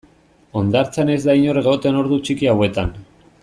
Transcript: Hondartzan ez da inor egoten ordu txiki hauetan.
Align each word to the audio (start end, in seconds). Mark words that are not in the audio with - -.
Hondartzan 0.61 1.11
ez 1.15 1.19
da 1.27 1.37
inor 1.41 1.61
egoten 1.63 2.01
ordu 2.01 2.21
txiki 2.25 2.51
hauetan. 2.55 2.95